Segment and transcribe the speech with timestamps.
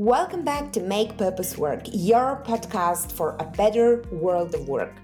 [0.00, 4.94] Welcome back to Make Purpose Work, your podcast for a better world of work.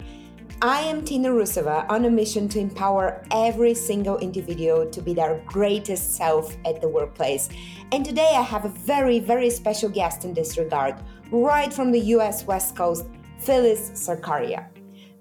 [0.63, 5.43] I am Tina Rusova on a mission to empower every single individual to be their
[5.45, 7.51] greatest self at the workplace.
[7.93, 10.95] And today I have a very, very special guest in this regard,
[11.31, 13.05] right from the US West Coast,
[13.39, 14.65] Phyllis Sarkaria.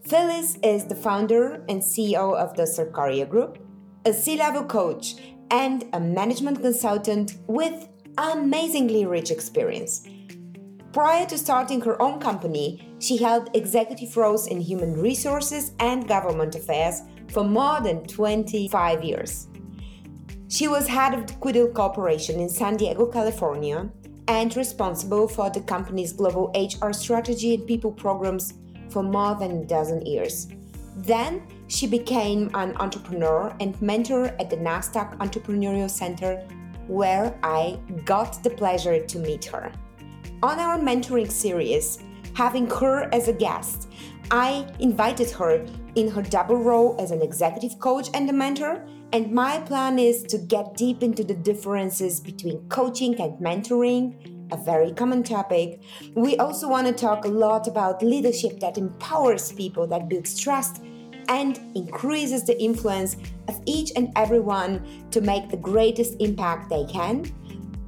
[0.07, 3.57] Phyllis is the founder and CEO of the Sarkaria Group,
[4.05, 5.15] a C level coach,
[5.51, 10.07] and a management consultant with amazingly rich experience.
[10.93, 16.55] Prior to starting her own company, she held executive roles in human resources and government
[16.55, 19.47] affairs for more than 25 years.
[20.47, 23.89] She was head of the Quiddle Corporation in San Diego, California,
[24.27, 28.53] and responsible for the company's global HR strategy and people programs
[28.89, 30.47] for more than a dozen years.
[30.97, 36.41] Then she became an entrepreneur and mentor at the NASDAQ Entrepreneurial Center
[36.87, 39.71] where I got the pleasure to meet her.
[40.43, 41.99] On our mentoring series,
[42.33, 43.89] having her as a guest,
[44.31, 48.85] I invited her in her double role as an executive coach and a mentor.
[49.13, 54.57] And my plan is to get deep into the differences between coaching and mentoring, a
[54.57, 55.81] very common topic.
[56.15, 60.83] We also want to talk a lot about leadership that empowers people, that builds trust
[61.29, 67.31] and increases the influence of each and everyone to make the greatest impact they can.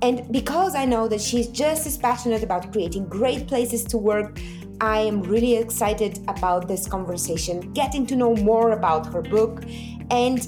[0.01, 4.39] And because I know that she's just as passionate about creating great places to work,
[4.79, 9.63] I am really excited about this conversation, getting to know more about her book.
[10.11, 10.39] And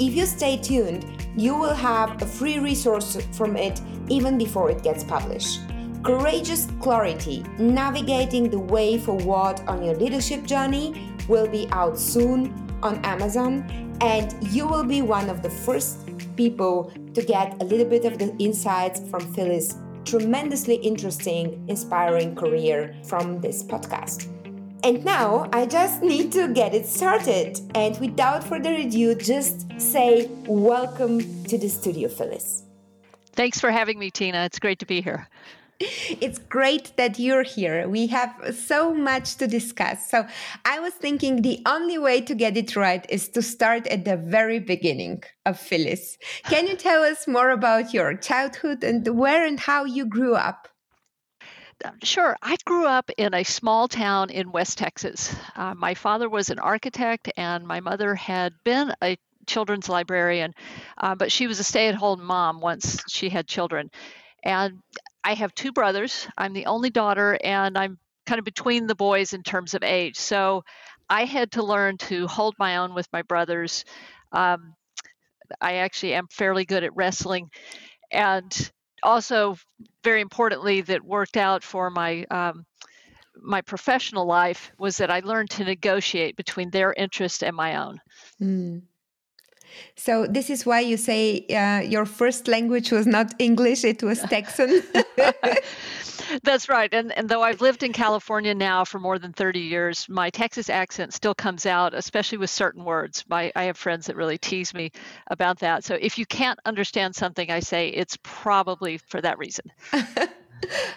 [0.00, 1.04] if you stay tuned,
[1.36, 5.60] you will have a free resource from it even before it gets published.
[6.02, 13.02] Courageous Clarity Navigating the Way Forward on Your Leadership Journey will be out soon on
[13.04, 13.64] Amazon,
[14.00, 15.96] and you will be one of the first
[16.36, 22.96] people to get a little bit of the insights from Phyllis' tremendously interesting, inspiring career
[23.04, 24.26] from this podcast.
[24.82, 27.60] And now I just need to get it started.
[27.74, 32.64] And without further ado, just say welcome to the studio, Phyllis.
[33.32, 34.44] Thanks for having me, Tina.
[34.46, 35.28] It's great to be here.
[36.20, 37.88] It's great that you're here.
[37.88, 40.10] We have so much to discuss.
[40.10, 40.26] So,
[40.64, 44.16] I was thinking the only way to get it right is to start at the
[44.16, 46.18] very beginning of Phyllis.
[46.44, 50.68] Can you tell us more about your childhood and where and how you grew up?
[52.02, 52.36] Sure.
[52.42, 55.34] I grew up in a small town in West Texas.
[55.56, 59.16] Uh, my father was an architect, and my mother had been a
[59.46, 60.54] children's librarian,
[60.98, 63.90] uh, but she was a stay at home mom once she had children.
[64.44, 64.82] And
[65.22, 66.26] I have two brothers.
[66.36, 70.16] I'm the only daughter, and I'm kind of between the boys in terms of age.
[70.16, 70.64] So
[71.08, 73.84] I had to learn to hold my own with my brothers.
[74.32, 74.74] Um,
[75.60, 77.50] I actually am fairly good at wrestling.
[78.10, 78.70] And
[79.02, 79.56] also,
[80.04, 82.64] very importantly, that worked out for my um,
[83.42, 88.00] my professional life was that I learned to negotiate between their interest and my own.
[88.40, 88.82] Mm.
[89.96, 94.20] So this is why you say uh, your first language was not English; it was
[94.22, 94.82] Texan.
[96.42, 96.92] That's right.
[96.92, 100.70] And and though I've lived in California now for more than 30 years, my Texas
[100.70, 103.24] accent still comes out, especially with certain words.
[103.28, 104.92] My I have friends that really tease me
[105.28, 105.84] about that.
[105.84, 109.72] So if you can't understand something I say, it's probably for that reason.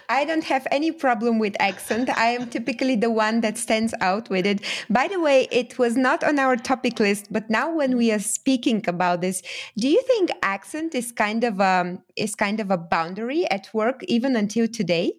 [0.08, 2.10] I don't have any problem with accent.
[2.10, 4.60] I am typically the one that stands out with it.
[4.90, 8.18] By the way, it was not on our topic list, but now when we are
[8.18, 9.42] speaking about this,
[9.76, 14.02] do you think accent is kind of um is kind of a boundary at work
[14.04, 15.12] even until today?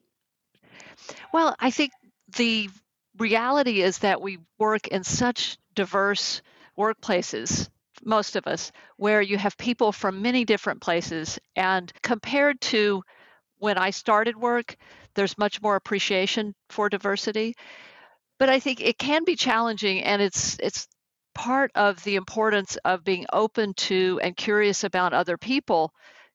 [1.34, 1.91] Well, I think
[2.35, 2.69] the
[3.17, 6.41] reality is that we work in such diverse
[6.78, 7.69] workplaces
[8.03, 13.01] most of us where you have people from many different places and compared to
[13.59, 14.75] when I started work,
[15.16, 17.55] there's much more appreciation for diversity.
[18.38, 20.88] But I think it can be challenging and it's it's
[21.33, 25.91] part of the importance of being open to and curious about other people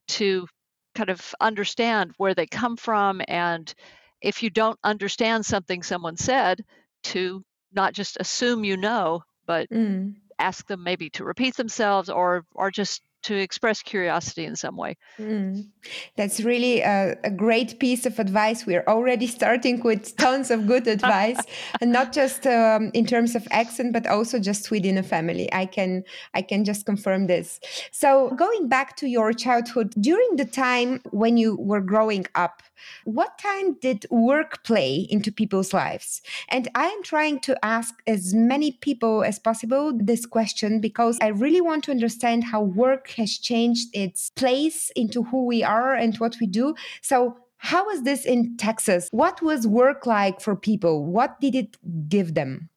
[0.09, 0.47] to
[0.95, 3.73] kind of understand where they come from and
[4.21, 6.63] if you don't understand something someone said
[7.03, 7.43] to
[7.73, 10.15] not just assume you know but mm.
[10.39, 14.97] ask them maybe to repeat themselves or or just to express curiosity in some way.
[15.19, 15.69] Mm.
[16.17, 18.67] That's really a, a, great piece of advice.
[18.67, 21.41] We're already starting with tons of good advice,
[21.81, 25.53] and not just um, in terms of accent, but also just within a family.
[25.53, 27.61] I can I can just confirm this.
[27.91, 32.63] So going back to your childhood, during the time when you were growing up,
[33.05, 36.23] what time did work play into people's lives?
[36.49, 41.29] And I am trying to ask as many people as possible this question because I
[41.29, 46.17] really want to understand how work has changed its place into who we are and
[46.17, 46.75] what we do.
[47.03, 49.09] So, How was this in Texas?
[49.11, 51.05] What was work like for people?
[51.05, 51.77] What did it
[52.09, 52.71] give them?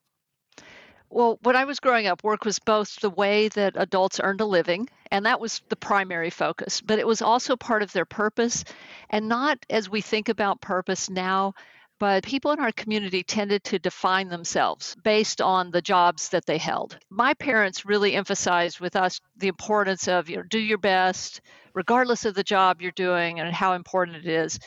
[1.14, 4.46] Well, when I was growing up, work was both the way that adults earned a
[4.46, 8.64] living, and that was the primary focus, but it was also part of their purpose.
[9.12, 11.54] And not as we think about purpose now,
[12.00, 16.58] but people in our community tended to define themselves based on the jobs that they
[16.58, 16.98] held.
[17.12, 21.42] My parents really emphasized with us the importance of you know do your best
[21.76, 24.58] regardless of the job you're doing and how important it is.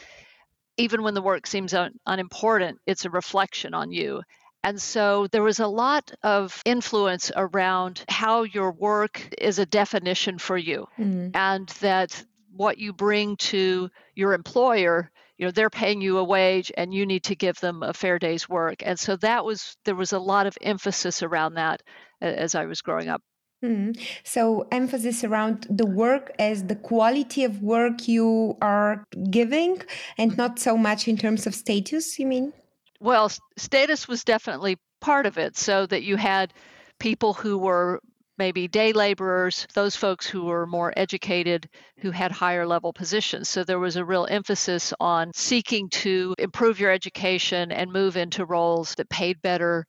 [0.77, 4.23] Even when the work seems un- unimportant, it's a reflection on you.
[4.67, 10.39] And so there was a lot of influence around how your work is a definition
[10.39, 11.31] for you, mm.
[11.37, 12.25] and that
[12.57, 17.07] what you bring to your employer you know they're paying you a wage and you
[17.07, 20.19] need to give them a fair day's work and so that was there was a
[20.19, 21.83] lot of emphasis around that
[22.23, 23.21] as i was growing up
[23.63, 23.91] mm-hmm.
[24.25, 29.83] So, emphasis around the work as the quality of work you are giving,
[30.19, 32.53] and not so much in terms of status, you mean?
[33.01, 36.53] Well, status was definitely part of it, so that you had
[36.99, 38.01] people who were
[38.39, 41.69] maybe day laborers, those folks who were more educated,
[42.01, 43.49] who had higher level positions.
[43.49, 48.45] So there was a real emphasis on seeking to improve your education and move into
[48.45, 49.87] roles that paid better,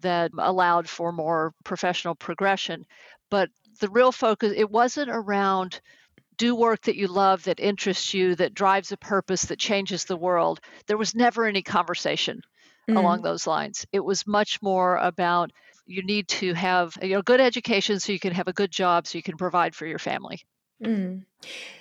[0.00, 2.84] that allowed for more professional progression.
[3.30, 5.80] But the real focus, it wasn't around
[6.40, 10.16] do work that you love, that interests you, that drives a purpose, that changes the
[10.16, 10.58] world.
[10.86, 12.40] There was never any conversation
[12.88, 12.96] mm.
[12.96, 13.86] along those lines.
[13.92, 15.50] It was much more about
[15.84, 19.06] you need to have you know good education so you can have a good job
[19.06, 20.38] so you can provide for your family.
[20.82, 21.24] Mm.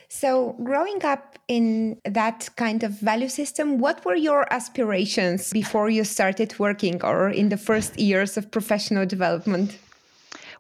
[0.10, 6.04] So, growing up in that kind of value system, what were your aspirations before you
[6.04, 9.78] started working or in the first years of professional development?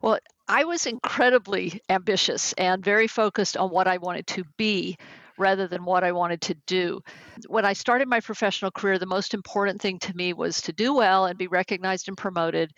[0.02, 0.19] Well,
[0.50, 4.98] I was incredibly ambitious and very focused on what I wanted to be
[5.38, 7.01] rather than what I wanted to do.
[7.48, 10.96] When I started my professional career, the most important thing to me was to do
[10.96, 12.74] well and be recognized and promoted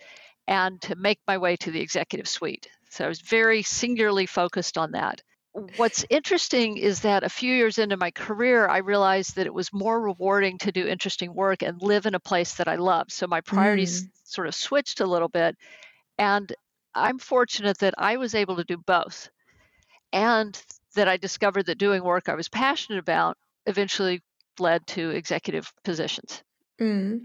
[0.46, 2.68] and to make my way to the executive suite.
[2.90, 5.22] So I was very singularly focused on that.
[5.76, 9.72] What's interesting is that a few years into my career, I realized that it was
[9.72, 13.10] more rewarding to do interesting work and live in a place that I love.
[13.10, 14.08] So my priorities mm.
[14.24, 15.56] sort of switched a little bit.
[16.18, 16.54] And
[16.94, 19.30] I'm fortunate that I was able to do both.
[20.12, 20.60] And
[20.94, 24.20] that I discovered that doing work I was passionate about eventually
[24.58, 26.42] led to executive positions.
[26.80, 27.20] Mm.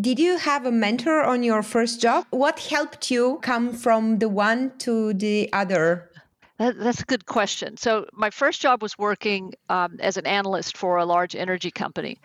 [0.00, 2.26] Did you have a mentor on your first job?
[2.30, 6.10] What helped you come from the one to the other?
[6.58, 7.76] That, that's a good question.
[7.76, 12.18] So, my first job was working um, as an analyst for a large energy company.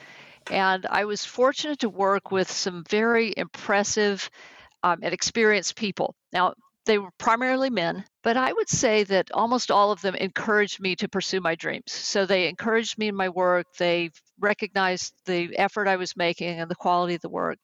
[0.52, 4.30] And I was fortunate to work with some very impressive
[4.84, 6.16] um, and experienced people.
[6.32, 6.54] Now,
[6.88, 10.96] they were primarily men, but I would say that almost all of them encouraged me
[10.96, 11.92] to pursue my dreams.
[11.92, 16.72] So they encouraged me in my work, they recognized the effort I was making and
[16.72, 17.60] the quality of the work.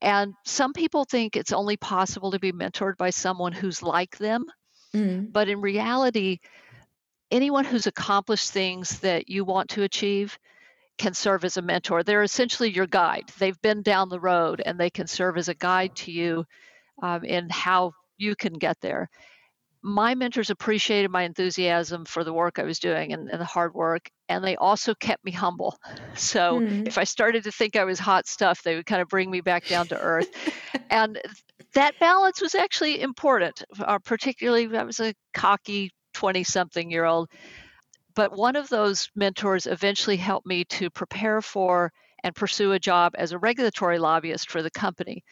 [0.00, 4.46] And some people think it's only possible to be mentored by someone who's like them.
[4.94, 5.32] Mm.
[5.32, 6.38] But in reality,
[7.30, 10.38] anyone who's accomplished things that you want to achieve
[10.98, 12.02] can serve as a mentor.
[12.02, 13.30] They're essentially your guide.
[13.38, 16.46] They've been down the road and they can serve as a guide to you
[17.02, 17.92] um, in how
[18.22, 19.08] you can get there.
[19.84, 23.74] My mentors appreciated my enthusiasm for the work I was doing and, and the hard
[23.74, 25.76] work, and they also kept me humble.
[26.14, 26.86] So mm.
[26.86, 29.40] if I started to think I was hot stuff, they would kind of bring me
[29.40, 30.28] back down to earth.
[30.90, 31.18] and
[31.74, 37.28] that balance was actually important, uh, particularly I was a cocky 20 something year old.
[38.14, 41.90] But one of those mentors eventually helped me to prepare for
[42.22, 45.24] and pursue a job as a regulatory lobbyist for the company.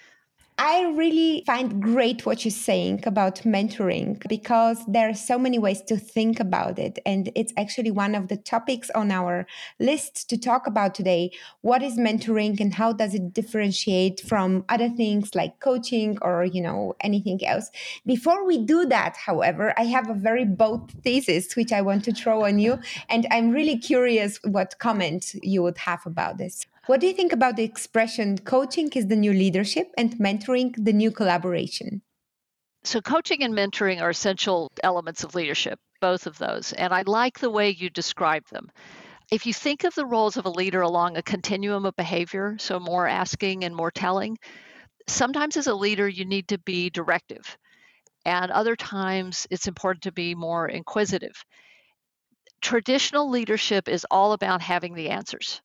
[0.63, 5.81] I really find great what you're saying about mentoring because there are so many ways
[5.85, 6.99] to think about it.
[7.07, 9.47] And it's actually one of the topics on our
[9.79, 11.31] list to talk about today.
[11.63, 16.61] What is mentoring and how does it differentiate from other things like coaching or, you
[16.61, 17.71] know, anything else?
[18.05, 22.13] Before we do that, however, I have a very bold thesis which I want to
[22.13, 22.79] throw on you.
[23.09, 26.67] And I'm really curious what comment you would have about this.
[26.87, 30.95] What do you think about the expression coaching is the new leadership and mentoring the
[30.95, 32.01] new collaboration?
[32.85, 36.73] So, coaching and mentoring are essential elements of leadership, both of those.
[36.73, 38.71] And I like the way you describe them.
[39.31, 42.81] If you think of the roles of a leader along a continuum of behavior, so
[42.81, 44.39] more asking and more telling,
[45.07, 47.59] sometimes as a leader, you need to be directive.
[48.25, 51.45] And other times, it's important to be more inquisitive.
[52.63, 55.61] Traditional leadership is all about having the answers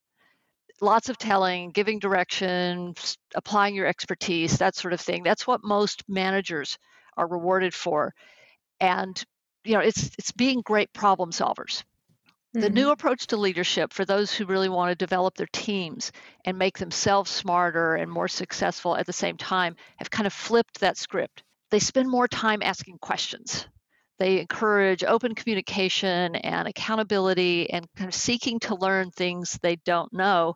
[0.82, 2.96] lots of telling, giving direction,
[3.34, 5.24] applying your expertise, that sort of thing.
[5.24, 6.78] That's what most managers
[7.18, 8.14] are rewarded for.
[8.80, 9.24] And
[9.64, 11.84] you know, it's it's being great problem solvers.
[12.54, 12.92] The new mm-hmm.
[12.92, 16.14] approach to leadership for those who really want to develop their teams
[16.46, 20.80] and make themselves smarter and more successful at the same time have kind of flipped
[20.80, 21.44] that script.
[21.70, 23.68] They spend more time asking questions.
[24.18, 30.12] They encourage open communication and accountability and kind of seeking to learn things they don't
[30.14, 30.56] know.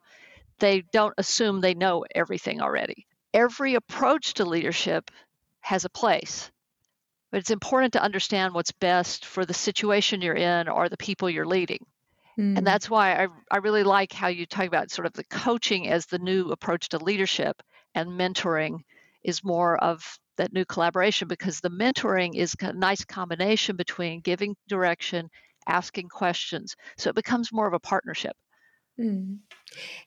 [0.59, 3.05] They don't assume they know everything already.
[3.33, 5.11] Every approach to leadership
[5.61, 6.51] has a place
[7.31, 11.29] but it's important to understand what's best for the situation you're in or the people
[11.29, 11.85] you're leading.
[12.37, 12.57] Mm.
[12.57, 15.87] And that's why I, I really like how you talk about sort of the coaching
[15.89, 17.61] as the new approach to leadership
[17.93, 18.79] and mentoring
[19.23, 24.55] is more of that new collaboration because the mentoring is a nice combination between giving
[24.67, 25.29] direction,
[25.67, 26.75] asking questions.
[26.97, 28.35] So it becomes more of a partnership.
[28.99, 29.39] Mm.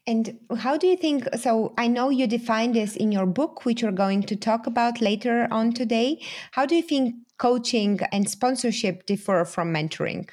[0.06, 1.28] And how do you think?
[1.36, 5.00] So, I know you define this in your book, which we're going to talk about
[5.00, 6.20] later on today.
[6.50, 10.28] How do you think coaching and sponsorship differ from mentoring?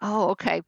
[0.00, 0.62] Oh, okay.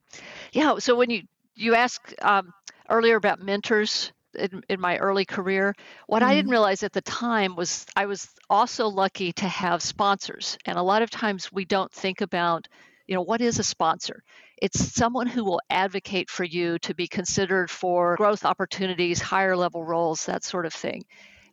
[0.53, 0.79] Yeah.
[0.81, 1.23] So, when you
[1.55, 2.53] you asked um,
[2.91, 5.75] earlier about mentors in, in, my early career,
[6.07, 6.31] what mm-hmm.
[6.31, 6.53] I didn't mm-hmm.
[6.53, 10.59] realize at the time was I was also lucky to have sponsors.
[10.65, 12.69] And a lot of times we don't think about,
[13.07, 14.23] you know, what is a sponsor?
[14.61, 19.85] It's someone who will advocate for you to be considered for growth opportunities, higher level
[19.85, 21.05] roles, that sort of thing.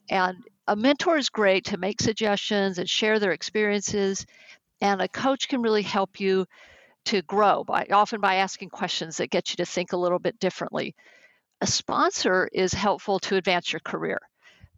[0.09, 4.25] And a mentor is great to make suggestions and share their experiences.
[4.81, 6.45] And a coach can really help you
[7.05, 10.39] to grow by often by asking questions that get you to think a little bit
[10.39, 10.95] differently.
[11.61, 14.19] A sponsor is helpful to advance your career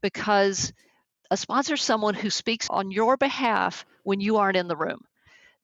[0.02, 0.72] because
[1.32, 5.02] a sponsor is someone who speaks on your behalf when you aren't in the room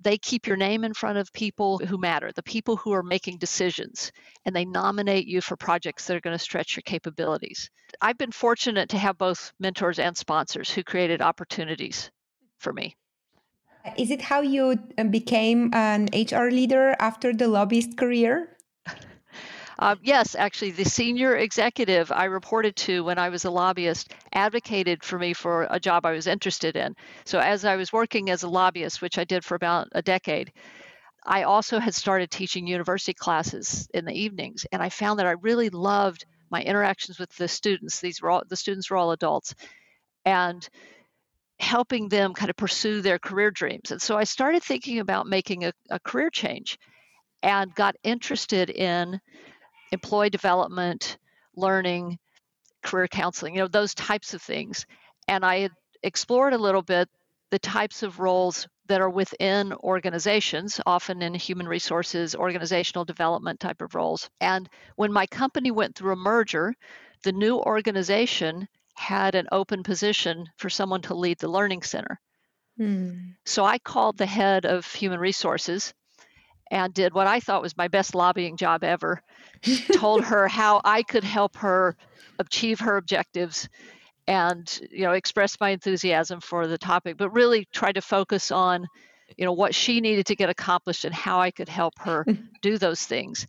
[0.04, 3.38] they keep your name in front of people who matter, the people who are making
[3.38, 4.12] decisions,
[4.46, 7.70] and they nominate you for projects that are going to stretch your capabilities.
[8.02, 12.12] I've been fortunate to have both mentors and sponsors who created opportunities
[12.60, 12.96] for me.
[13.98, 18.50] Is it how you uh, became an HR leader after the lobbyist career?
[19.84, 25.04] Uh, yes, actually, the senior executive I reported to when I was a lobbyist advocated
[25.04, 26.96] for me for a job I was interested in.
[27.26, 30.54] So, as I was working as a lobbyist, which I did for about a decade,
[31.26, 35.32] I also had started teaching university classes in the evenings, and I found that I
[35.32, 38.00] really loved my interactions with the students.
[38.00, 39.54] These were all, the students were all adults,
[40.24, 40.66] and
[41.60, 43.92] helping them kind of pursue their career dreams.
[43.92, 46.80] And so I started thinking about making a, a career change,
[47.42, 49.20] and got interested in
[49.94, 51.18] employee development,
[51.56, 52.18] learning,
[52.82, 54.86] career counseling, you know, those types of things.
[55.28, 55.72] And I had
[56.02, 57.08] explored a little bit
[57.52, 63.82] the types of roles that are within organizations, often in human resources, organizational development type
[63.82, 64.30] of roles.
[64.42, 66.74] And when my company went through a merger,
[67.24, 72.20] the new organization had an open position for someone to lead the learning center.
[72.78, 73.12] Hmm.
[73.46, 75.94] So I called the head of human resources
[76.72, 79.22] and did what I thought was my best lobbying job ever.
[79.94, 81.96] told her how I could help her
[82.40, 83.70] achieve her objectives
[84.28, 88.88] and you know express my enthusiasm for the topic but really tried to focus on
[89.38, 92.26] you know what she needed to get accomplished and how I could help her
[92.62, 93.48] do those things.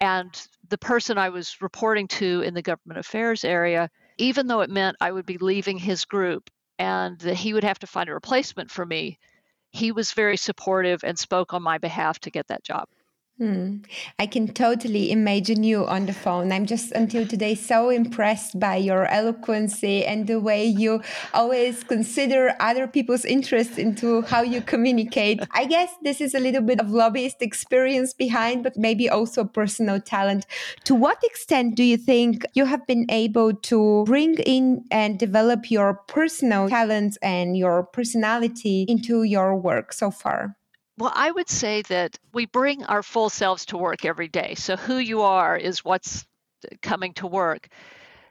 [0.00, 0.30] And
[0.68, 4.96] the person I was reporting to in the government affairs area, even though it meant
[5.00, 8.70] I would be leaving his group and that he would have to find a replacement
[8.70, 9.18] for me,
[9.78, 12.88] he was very supportive and spoke on my behalf to get that job.
[13.38, 13.82] Hmm.
[14.18, 16.50] I can totally imagine you on the phone.
[16.50, 21.02] I'm just until today so impressed by your eloquency and the way you
[21.32, 25.40] always consider other people's interests into how you communicate.
[25.52, 30.00] I guess this is a little bit of lobbyist experience behind, but maybe also personal
[30.00, 30.44] talent.
[30.86, 35.70] To what extent do you think you have been able to bring in and develop
[35.70, 40.56] your personal talents and your personality into your work so far?
[40.98, 44.54] Well, I would say that we bring our full selves to work every day.
[44.56, 46.26] So, who you are is what's
[46.64, 47.68] uh, coming to work.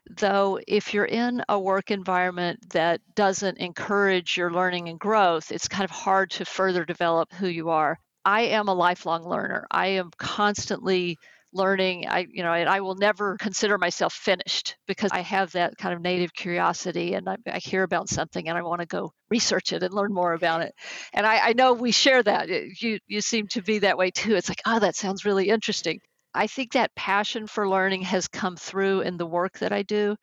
[0.09, 5.67] Though, if you're in a work environment that doesn't encourage your learning and growth, it's
[5.69, 7.99] kind of hard to further develop who you are.
[8.25, 9.67] I am a lifelong learner.
[9.71, 11.17] I am constantly
[11.57, 15.93] learning i you know i will never consider myself finished because i have that kind
[15.93, 19.73] of native curiosity and i, I hear about something and i want to go research
[19.73, 20.73] it and learn more about it.
[21.13, 24.35] And I, I know we share that you you seem to be that way too.
[24.35, 25.99] It's like oh that sounds really interesting.
[26.33, 30.15] I think that passion for learning has come through in the work that i do.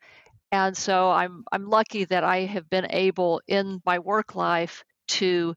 [0.51, 5.55] And so i'm i'm lucky that i have been able in my work life to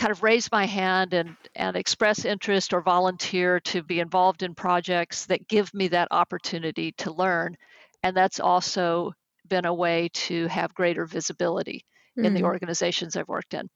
[0.00, 4.54] kind of raise my hand and, and express interest or volunteer to be involved in
[4.54, 7.54] projects that give me that opportunity to learn.
[8.02, 9.12] And that's also
[9.46, 11.84] been a way to have greater visibility
[12.18, 12.24] mm.
[12.24, 12.44] in the mm.
[12.44, 13.68] organizations I've worked in.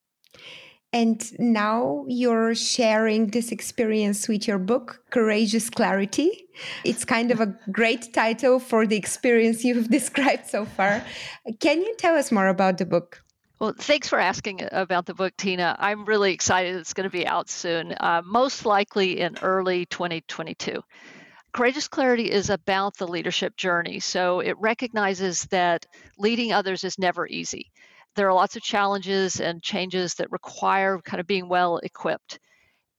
[0.95, 6.47] And now you're sharing this experience with your book, Courageous Clarity.
[6.85, 11.05] It's kind of a great title for the experience you've described so far.
[11.61, 13.24] Can you tell us more about the book?
[13.65, 15.75] Well, thanks for asking about the book, Tina.
[15.79, 20.83] I'm really excited it's going to be out soon, uh, most likely in early 2022.
[21.51, 24.01] Courageous Clarity is about the leadership journey.
[24.01, 25.87] So it recognizes that
[26.19, 27.71] leading others is never easy.
[28.17, 32.41] There are lots of challenges and changes that require kind of being well equipped.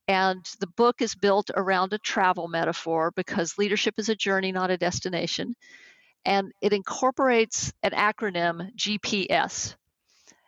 [0.07, 4.72] And the book is built around a travel metaphor because leadership is a journey, not
[4.72, 5.53] a destination.
[6.25, 9.75] And it incorporates an acronym GPS,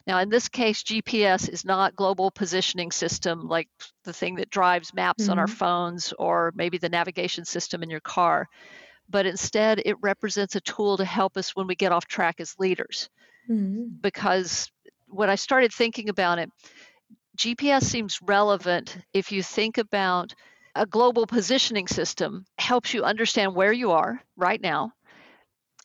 [0.07, 3.67] now, in this case, GPS is not global positioning system like
[4.05, 5.33] the thing that drives maps mm-hmm.
[5.33, 5.55] on our mm-hmm.
[5.55, 8.47] phones or maybe the navigation system in your car,
[9.09, 12.55] but instead it represents a tool to help us when we get off track as
[12.57, 13.09] leaders.
[13.49, 13.97] Mm-hmm.
[13.99, 14.71] Because
[15.07, 16.49] when I started thinking about it,
[17.37, 20.33] GPS seems relevant if you think about
[20.73, 24.93] a global positioning system helps you understand where you are right now.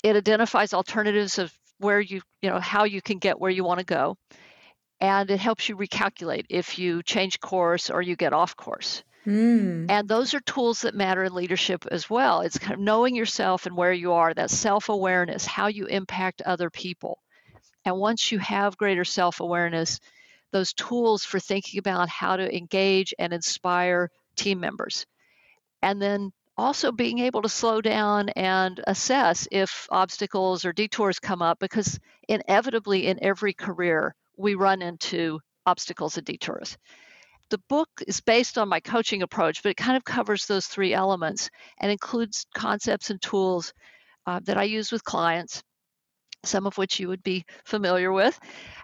[0.04, 1.52] It identifies alternatives of
[1.82, 4.16] where you you know how you can get where you want to go.
[5.00, 9.02] And it helps you recalculate if you change course or you get off course.
[9.24, 9.86] Mm.
[9.88, 12.40] and those are tools that matter in leadership as well.
[12.40, 16.70] It's kind of knowing yourself and where you are that self-awareness how you impact other
[16.70, 17.18] people.
[17.84, 20.00] And once you have greater self-awareness
[20.52, 25.06] those tools for thinking about how to engage and inspire team members.
[25.80, 31.42] And then also being able to slow down and assess if obstacles or detours come
[31.42, 36.76] up because inevitably in every career we run into obstacles and detours.
[37.50, 40.94] The book is based on my coaching approach, but it kind of covers those three
[40.94, 43.72] elements and includes concepts and tools
[44.26, 45.62] uh, that I use with clients,
[46.44, 48.38] some of which you would be familiar with,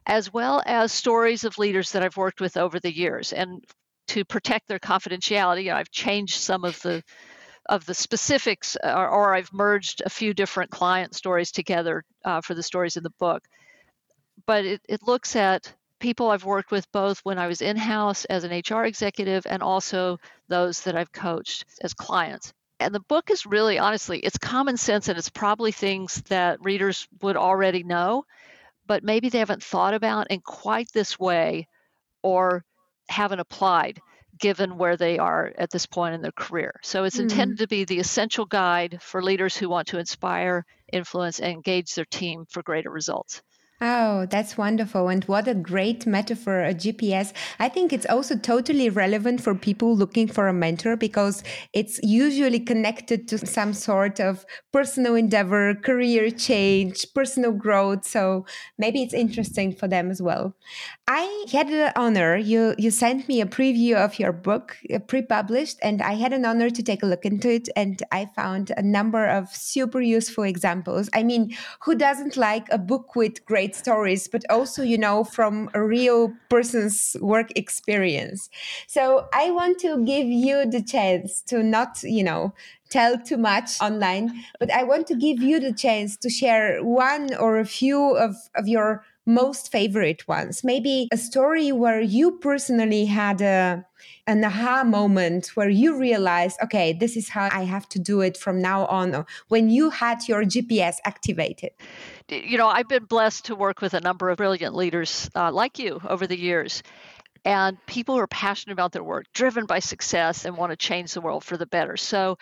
[0.06, 3.32] as well as stories of leaders that I've worked with over the years.
[3.32, 3.64] And
[4.08, 7.02] to protect their confidentiality, I've changed some of the
[7.68, 12.54] of the specifics, or, or, I've merged a few different client stories together uh, for
[12.54, 13.44] the stories in the book.
[14.46, 18.24] But it, it looks at people I've worked with both when I was in house
[18.26, 22.52] as an HR executive and also those that I've coached as clients.
[22.81, 27.09] And the book is really, honestly, it's common sense and it's probably things that readers
[27.22, 28.24] would already know,
[28.87, 31.66] but maybe they haven't thought about in quite this way
[32.22, 32.64] or
[33.09, 34.00] haven't applied
[34.38, 36.79] given where they are at this point in their career.
[36.83, 37.61] So it's intended mm.
[37.61, 42.05] to be the essential guide for leaders who want to inspire, influence, and engage their
[42.05, 43.42] team for greater results.
[43.81, 45.07] Oh, that's wonderful.
[45.09, 47.33] And what a great metaphor, a GPS.
[47.61, 52.59] I think it's also totally relevant for people looking for a mentor because it's usually
[52.59, 58.05] connected to some sort of personal endeavor, career change, personal growth.
[58.05, 58.47] So
[58.79, 60.57] maybe it's interesting for them as well.
[61.07, 65.23] I had the honor, you, you sent me a preview of your book, uh, pre
[65.23, 67.69] published, and I had an honor to take a look into it.
[67.77, 71.09] And I found a number of super useful examples.
[71.14, 75.24] I mean, who doesn't like a book with great great stories, but also, you know,
[75.24, 78.48] from a real person's work experience.
[78.87, 82.52] So I want to give you the chance to not, you know,
[82.88, 87.35] tell too much online, but I want to give you the chance to share one
[87.35, 90.64] or a few of, of your most favorite ones.
[90.64, 93.85] Maybe a story where you personally had a
[94.29, 98.37] an aha moment where you realize, okay, this is how I have to do it
[98.37, 101.71] from now on, when you had your GPS activated?
[102.29, 105.79] You know, I've been blessed to work with a number of brilliant leaders uh, like
[105.79, 106.83] you over the years.
[107.45, 111.14] And people who are passionate about their work, driven by success, and want to change
[111.14, 111.97] the world for the better.
[111.97, 112.37] So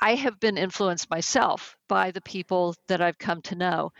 [0.00, 3.90] I have been influenced myself by the people that I've come to know.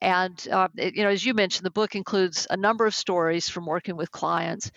[0.00, 3.48] And, uh, it, you know, as you mentioned, the book includes a number of stories
[3.48, 4.72] from working with clients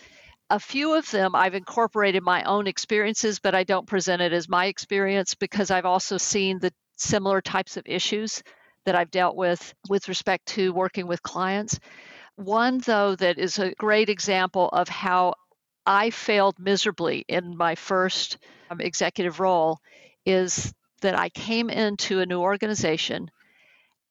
[0.50, 4.48] a few of them I've incorporated my own experiences, but I don't present it as
[4.48, 8.44] my experience because I've also seen the similar types of issues
[8.86, 11.80] that I've dealt with with respect to working with clients.
[12.36, 15.34] One, though, that is a great example of how
[15.86, 18.38] I failed miserably in my first
[18.70, 19.80] um, executive role
[20.26, 23.30] is that I came into a new organization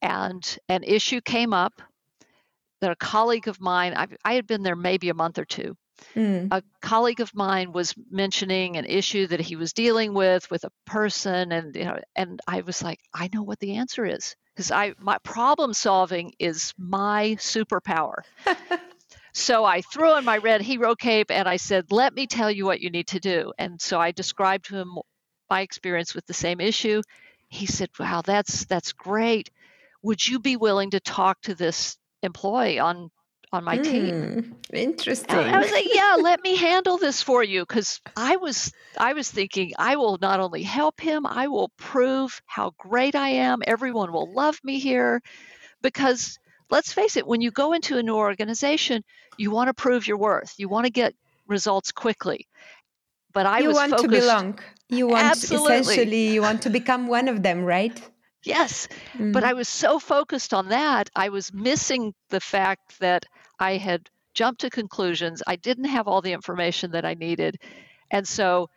[0.03, 1.73] and an issue came up
[2.81, 5.77] that a colleague of mine, I, I had been there maybe a month or two,
[6.15, 6.49] Mm.
[6.51, 10.73] A colleague of mine was mentioning an issue that he was dealing with with a
[10.85, 14.71] person, and you know, and I was like, I know what the answer is because
[14.71, 18.23] I my problem solving is my superpower.
[19.33, 22.65] so I threw on my red hero cape and I said, "Let me tell you
[22.65, 24.99] what you need to do." And so I described to him
[25.51, 27.03] my experience with the same issue.
[27.49, 29.51] He said, "Wow, that's that's great.
[30.03, 33.11] Would you be willing to talk to this employee on
[33.55, 34.57] on my mm, team.
[34.73, 35.39] Interesting.
[35.39, 39.13] And I was like, yeah, let me handle this for you because I was I
[39.13, 43.63] was thinking I will not only help him, I will prove how great I am.
[43.67, 45.23] Everyone will love me here
[45.83, 46.39] because
[46.71, 49.03] let's face it, when you go into a new organization,
[49.39, 50.55] you want to prove your worth.
[50.59, 51.15] You want to get
[51.47, 52.47] results quickly.
[53.33, 54.59] But I you was want focused, to belong.
[54.89, 55.77] You want absolutely.
[55.77, 58.01] essentially you want to become one of them, right?
[58.45, 58.89] Yes.
[59.17, 59.33] Mm.
[59.33, 63.25] But I was so focused on that, I was missing the fact that
[63.59, 65.43] I had jumped to conclusions.
[65.47, 67.59] I didn't have all the information that I needed.
[68.11, 68.71] And so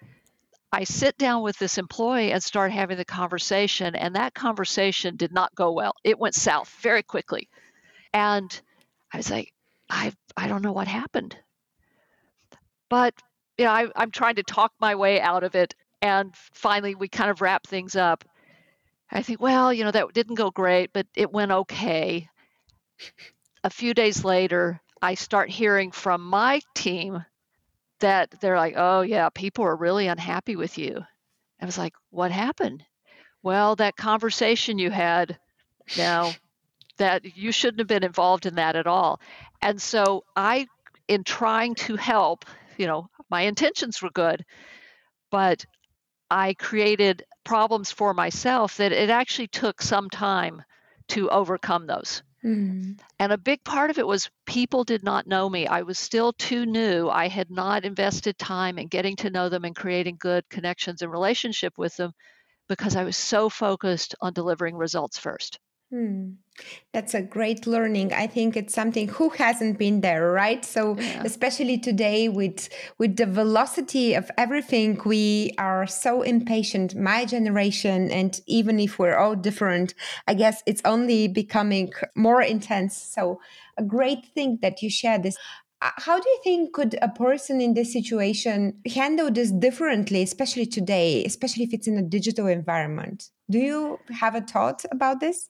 [0.71, 5.31] I sit down with this employee and start having the conversation, and that conversation did
[5.31, 5.93] not go well.
[6.03, 7.49] It went south very quickly.
[8.13, 8.61] And
[9.13, 9.53] I was like,
[9.89, 11.37] I, I don't know what happened.
[12.89, 13.13] But
[13.57, 15.73] you know, I, I'm trying to talk my way out of it.
[16.01, 18.23] And finally, we kind of wrap things up.
[19.09, 22.29] I think, well, you know, that didn't go great, but it went okay.
[23.67, 27.25] A few days later, I start hearing from my team
[27.99, 31.03] that they're like, oh, yeah, people are really unhappy with you.
[31.62, 32.86] I was like, what happened?
[33.43, 35.38] Well, that conversation you had,
[35.97, 36.32] now
[36.95, 39.19] that you shouldn't have been involved in that at all.
[39.62, 40.67] And so I,
[41.10, 42.45] in trying to help,
[42.77, 44.45] you know, my intentions were good,
[45.30, 45.65] but
[46.32, 50.63] I created problems for myself that it actually took some time
[51.10, 52.23] to overcome those.
[52.47, 52.99] Mm.
[53.19, 55.67] And a big part of it was people did not know me.
[55.67, 57.10] I was still too new.
[57.10, 61.12] I had not invested time in getting to know them and creating good connections and
[61.12, 62.13] relationship with them
[62.69, 65.60] because I was so focused on delivering results first.
[65.89, 66.32] Hmm.
[66.91, 68.12] That's a great learning.
[68.13, 70.65] I think it's something who hasn't been there, right?
[70.65, 71.21] So yeah.
[71.23, 76.95] especially today with with the velocity of everything, we are so impatient.
[76.95, 79.93] My generation, and even if we're all different,
[80.28, 82.97] I guess it's only becoming more intense.
[82.97, 83.39] So
[83.78, 85.38] a great thing that you share this.
[85.80, 90.65] Uh, how do you think could a person in this situation handle this differently, especially
[90.65, 93.30] today, especially if it's in a digital environment?
[93.50, 95.50] Do you have a thought about this?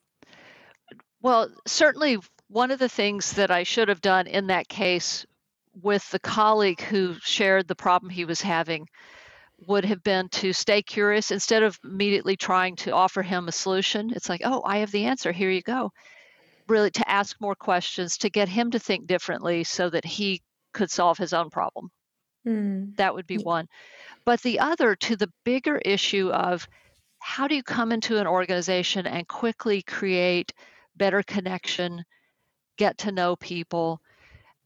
[1.21, 5.25] Well, certainly one of the things that I should have done in that case
[5.82, 8.88] with the colleague who shared the problem he was having
[9.67, 14.12] would have been to stay curious instead of immediately trying to offer him a solution.
[14.15, 15.32] It's like, oh, I have the answer.
[15.32, 15.91] Here you go.
[16.67, 20.41] Really, to ask more questions, to get him to think differently so that he
[20.73, 21.89] could solve his own problem.
[22.45, 22.95] Mm.
[22.97, 23.67] That would be one.
[24.25, 26.67] But the other, to the bigger issue of
[27.19, 30.53] how do you come into an organization and quickly create
[30.97, 32.03] better connection,
[32.77, 34.01] get to know people.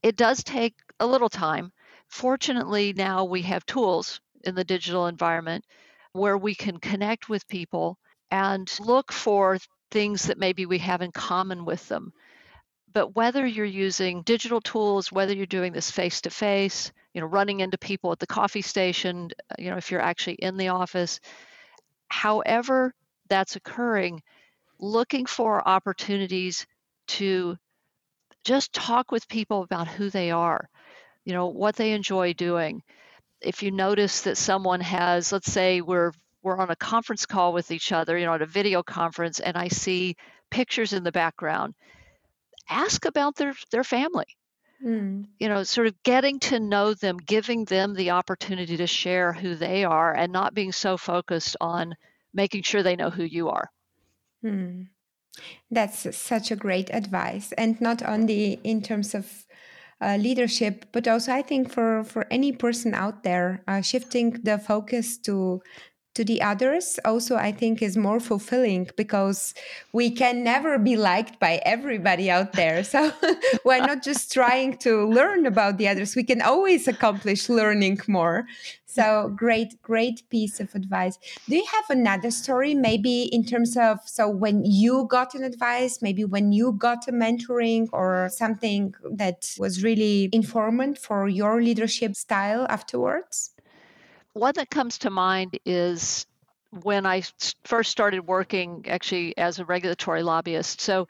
[0.03, 1.71] It does take a little time.
[2.07, 5.65] Fortunately, now we have tools in the digital environment
[6.13, 7.97] where we can connect with people
[8.31, 9.57] and look for
[9.91, 12.11] things that maybe we have in common with them.
[12.93, 17.27] But whether you're using digital tools, whether you're doing this face to face, you know,
[17.27, 21.19] running into people at the coffee station, you know, if you're actually in the office,
[22.09, 22.93] however
[23.29, 24.21] that's occurring,
[24.81, 26.65] looking for opportunities
[27.07, 27.55] to
[28.43, 30.67] just talk with people about who they are,
[31.23, 32.81] you know, what they enjoy doing.
[33.39, 36.11] If you notice that someone has, let's say we're
[36.43, 39.55] we're on a conference call with each other, you know, at a video conference, and
[39.55, 40.15] I see
[40.49, 41.75] pictures in the background,
[42.67, 44.25] ask about their their family.
[44.83, 45.27] Mm.
[45.39, 49.53] You know, sort of getting to know them, giving them the opportunity to share who
[49.53, 51.93] they are, and not being so focused on
[52.33, 53.69] making sure they know who you are.
[54.41, 54.83] Hmm.
[55.71, 59.45] That's such a great advice, and not only in terms of
[60.01, 64.59] uh, leadership, but also I think for for any person out there, uh, shifting the
[64.59, 65.61] focus to
[66.13, 69.53] to the others also i think is more fulfilling because
[69.93, 72.83] we can never be liked by everybody out there.
[72.83, 73.11] So
[73.65, 76.15] we're not just trying to learn about the others.
[76.15, 78.45] We can always accomplish learning more.
[78.85, 81.17] So great great piece of advice.
[81.47, 86.01] Do you have another story maybe in terms of so when you got an advice
[86.01, 92.15] maybe when you got a mentoring or something that was really informant for your leadership
[92.15, 93.51] style afterwards
[94.33, 96.25] one that comes to mind is
[96.83, 97.23] when I
[97.65, 100.79] first started working actually as a regulatory lobbyist.
[100.81, 101.07] So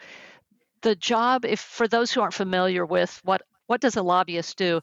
[0.82, 4.82] the job, if for those who aren't familiar with what what does a lobbyist do,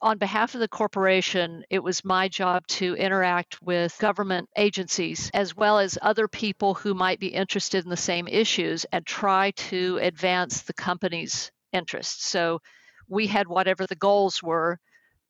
[0.00, 5.56] on behalf of the corporation, it was my job to interact with government agencies as
[5.56, 9.98] well as other people who might be interested in the same issues and try to
[10.00, 12.28] advance the company's interests.
[12.28, 12.60] So
[13.08, 14.78] we had whatever the goals were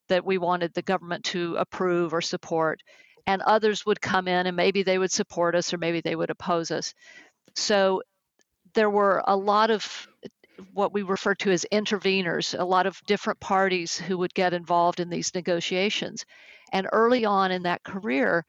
[0.08, 2.82] that we wanted the government to approve or support.
[3.26, 6.30] And others would come in and maybe they would support us or maybe they would
[6.30, 6.94] oppose us.
[7.54, 8.02] So
[8.74, 10.08] there were a lot of
[10.72, 15.00] what we refer to as interveners, a lot of different parties who would get involved
[15.00, 16.24] in these negotiations.
[16.72, 18.44] And early on in that career,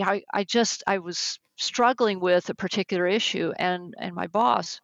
[0.00, 4.80] I, I just I was struggling with a particular issue, and and my boss,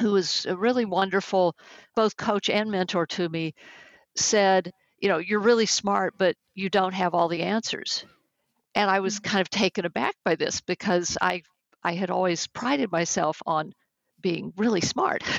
[0.00, 1.54] who was a really wonderful
[1.94, 3.54] both coach and mentor to me,
[4.16, 4.72] said,
[5.04, 8.06] you know, you're really smart, but you don't have all the answers.
[8.74, 9.24] And I was mm.
[9.24, 11.42] kind of taken aback by this because I
[11.82, 13.74] I had always prided myself on
[14.20, 15.22] being really smart.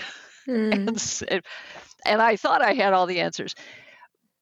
[0.48, 1.26] Mm.
[1.28, 1.42] and,
[2.06, 3.56] and I thought I had all the answers.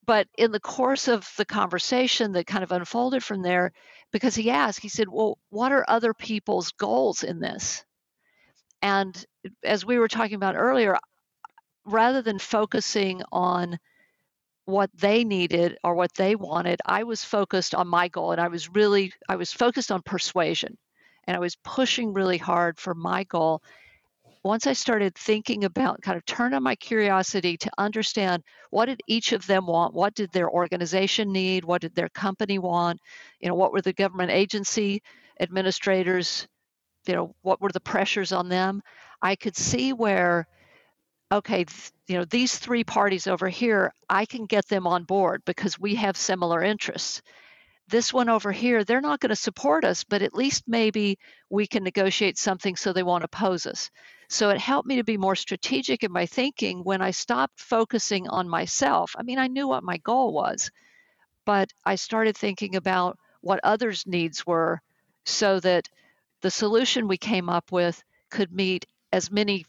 [0.04, 3.72] But in the course of the conversation that kind of unfolded from there,
[4.12, 7.86] because he asked, he said, Well, what are other people's goals in this?
[8.82, 9.16] And
[9.64, 10.98] as we were talking about earlier,
[11.86, 13.78] rather than focusing on
[14.66, 18.48] what they needed or what they wanted, I was focused on my goal and I
[18.48, 20.76] was really I was focused on persuasion
[21.26, 23.62] and I was pushing really hard for my goal.
[24.42, 29.00] Once I started thinking about kind of turn on my curiosity to understand what did
[29.06, 33.00] each of them want, what did their organization need, what did their company want,
[33.40, 35.02] you know, what were the government agency
[35.40, 36.46] administrators,
[37.06, 38.82] you know, what were the pressures on them,
[39.22, 40.46] I could see where
[41.34, 45.42] okay, th- you know, these three parties over here, I can get them on board
[45.44, 47.22] because we have similar interests
[47.88, 51.18] this one over here, they're not going to support us, but at least maybe
[51.50, 53.90] we can negotiate something so they won't oppose us.
[54.28, 58.28] So it helped me to be more strategic in my thinking when I stopped focusing
[58.28, 59.14] on myself.
[59.18, 60.70] I mean, I knew what my goal was,
[61.44, 64.80] but I started thinking about what others' needs were
[65.26, 65.88] so that
[66.40, 69.66] the solution we came up with could meet as many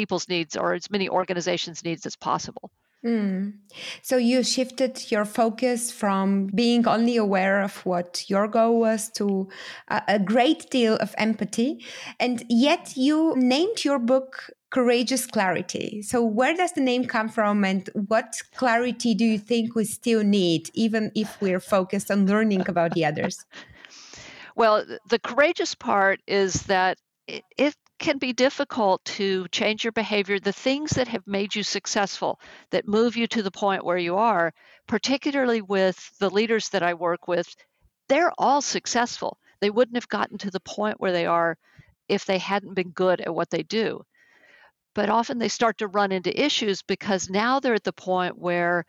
[0.00, 2.70] people's needs or as many organizations' needs as possible.
[3.04, 3.54] Mm.
[4.02, 9.48] So you shifted your focus from being only aware of what your goal was to
[9.88, 11.84] a, a great deal of empathy.
[12.18, 16.02] And yet you named your book Courageous Clarity.
[16.02, 20.22] So where does the name come from and what clarity do you think we still
[20.22, 23.44] need, even if we're focused on learning about the others?
[24.58, 30.40] Well, the courageous part is that it, it can be difficult to change your behavior.
[30.40, 34.16] The things that have made you successful, that move you to the point where you
[34.16, 34.52] are,
[34.86, 37.54] particularly with the leaders that I work with,
[38.08, 39.38] they're all successful.
[39.60, 41.58] They wouldn't have gotten to the point where they are
[42.08, 44.02] if they hadn't been good at what they do.
[44.94, 48.86] But often they start to run into issues because now they're at the point where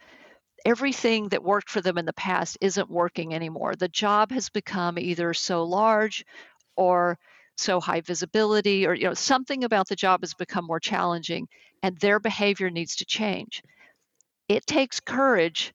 [0.66, 3.76] everything that worked for them in the past isn't working anymore.
[3.76, 6.26] The job has become either so large
[6.76, 7.18] or
[7.60, 11.48] so high visibility or you know something about the job has become more challenging
[11.84, 13.62] and their behavior needs to change.
[14.48, 15.74] It takes courage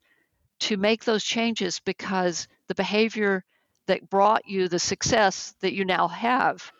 [0.61, 3.44] to make those changes because the behavior
[3.87, 6.73] that brought you the success that you now have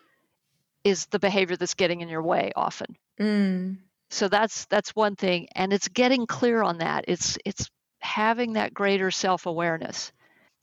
[0.83, 2.97] is the behavior that's getting in your way often.
[3.19, 3.77] Mm.
[4.09, 7.05] so that's that's one thing and it's getting clear on that.
[7.07, 10.11] It's it's having that greater self-awareness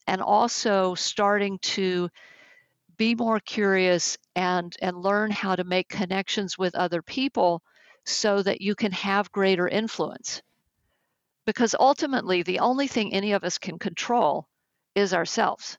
[0.07, 2.09] and also starting to
[2.97, 7.63] be more curious and and learn how to make connections with other people
[8.05, 10.43] so that you can have greater influence.
[11.47, 14.47] Because ultimately the only thing any of us can control
[14.95, 15.79] is ourselves.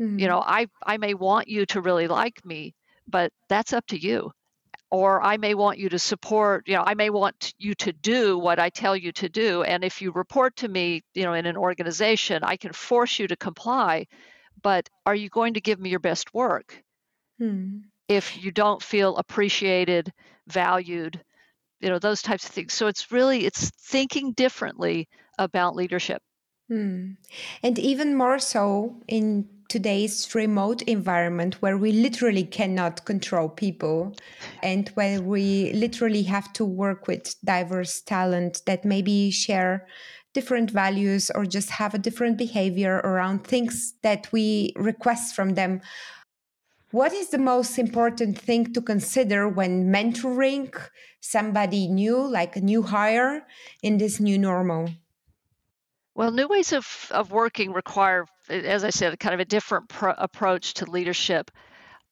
[0.00, 0.18] Mm-hmm.
[0.18, 2.74] you know i i may want you to really like me
[3.06, 4.32] but that's up to you.
[4.90, 8.38] Or i may want you to support you know i may want you to do
[8.38, 11.46] what i tell you to do and if you report to me you know in
[11.46, 14.06] an organization i can force you to comply
[14.62, 16.82] but are you going to give me your best work
[17.38, 17.78] hmm.
[18.08, 20.12] if you don't feel appreciated
[20.46, 21.20] valued
[21.80, 26.22] you know those types of things so it's really it's thinking differently about leadership
[26.68, 27.12] hmm.
[27.62, 34.12] and even more so in today's remote environment where we literally cannot control people
[34.64, 39.86] and where we literally have to work with diverse talent that maybe share
[40.32, 45.80] different values or just have a different behavior around things that we request from them.
[46.92, 50.74] What is the most important thing to consider when mentoring
[51.20, 53.46] somebody new, like a new hire,
[53.82, 54.88] in this new normal?
[56.14, 60.14] Well, new ways of, of working require, as I said, kind of a different pro-
[60.18, 61.50] approach to leadership.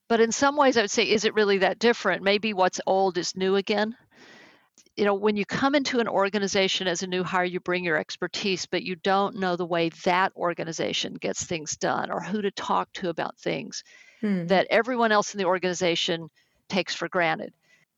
[0.08, 2.22] But in some ways, I would say, is it really that different?
[2.22, 3.96] Maybe what's old is new again
[4.96, 7.96] you know, when you come into an organization as a new hire, you bring your
[7.96, 12.50] expertise, but you don't know the way that organization gets things done or who to
[12.50, 13.84] talk to about things
[14.20, 14.46] hmm.
[14.46, 16.28] that everyone else in the organization
[16.68, 17.52] takes for granted.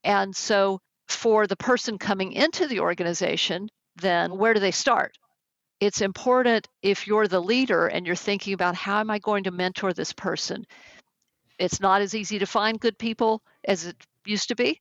[0.04, 5.16] And so, for the person coming into the organization, then where do they start?
[5.80, 9.50] It's important if you're the leader and you're thinking about how am I going to
[9.50, 10.66] mentor this person.
[11.58, 14.80] It's not as easy to find good people as it used to be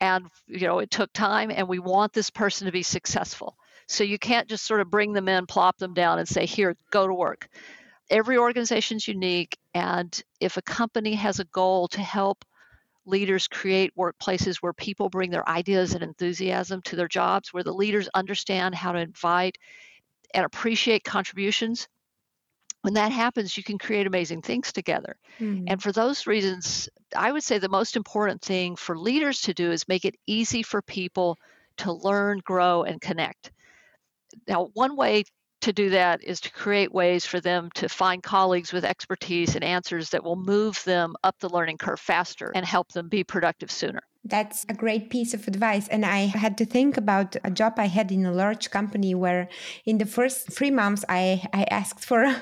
[0.00, 3.56] and you know it took time and we want this person to be successful.
[3.86, 6.76] So you can't just sort of bring them in plop them down and say here
[6.90, 7.48] go to work.
[8.08, 12.44] Every organization is unique and if a company has a goal to help
[13.06, 17.72] leaders create workplaces where people bring their ideas and enthusiasm to their jobs where the
[17.72, 19.58] leaders understand how to invite
[20.34, 21.88] and appreciate contributions
[22.82, 25.16] when that happens, you can create amazing things together.
[25.38, 25.64] Mm-hmm.
[25.68, 29.70] And for those reasons, I would say the most important thing for leaders to do
[29.70, 31.36] is make it easy for people
[31.78, 33.52] to learn, grow, and connect.
[34.48, 35.24] Now, one way
[35.60, 39.64] to do that is to create ways for them to find colleagues with expertise and
[39.64, 43.70] answers that will move them up the learning curve faster and help them be productive
[43.70, 44.00] sooner.
[44.24, 45.88] That's a great piece of advice.
[45.88, 49.48] And I had to think about a job I had in a large company where
[49.84, 52.34] in the first three months I, I asked for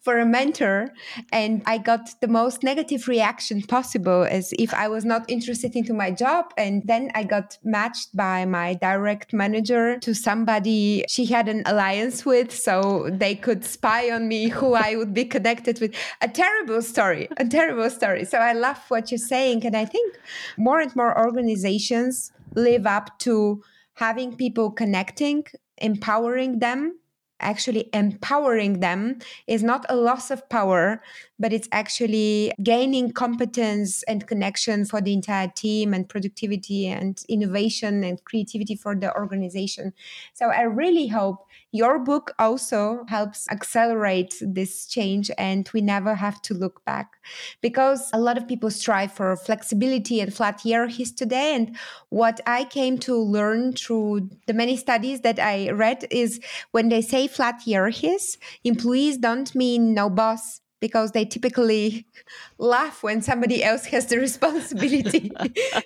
[0.00, 0.88] for a mentor
[1.32, 5.94] and i got the most negative reaction possible as if i was not interested into
[5.94, 11.48] my job and then i got matched by my direct manager to somebody she had
[11.48, 15.94] an alliance with so they could spy on me who i would be connected with.
[16.20, 18.24] A terrible story a terrible story.
[18.24, 20.18] So i love what you're saying and i think
[20.56, 23.62] more and more organizations live up to
[23.94, 25.44] having people connecting
[25.78, 26.98] empowering them
[27.42, 31.02] actually empowering them is not a loss of power,
[31.42, 38.04] but it's actually gaining competence and connection for the entire team and productivity and innovation
[38.04, 39.92] and creativity for the organization.
[40.34, 46.40] So I really hope your book also helps accelerate this change and we never have
[46.42, 47.16] to look back
[47.60, 51.56] because a lot of people strive for flexibility and flat hierarchies today.
[51.56, 51.76] And
[52.10, 57.02] what I came to learn through the many studies that I read is when they
[57.02, 62.04] say flat hierarchies, employees don't mean no boss because they typically
[62.58, 65.30] laugh when somebody else has the responsibility